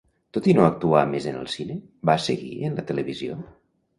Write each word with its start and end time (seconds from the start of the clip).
Tot 0.35 0.45
i 0.51 0.53
no 0.59 0.63
actuar 0.67 1.01
més 1.09 1.27
en 1.33 1.37
el 1.41 1.51
cine, 1.57 1.77
va 2.11 2.17
seguir 2.25 2.51
en 2.69 2.79
la 2.79 2.89
televisió? 2.93 3.37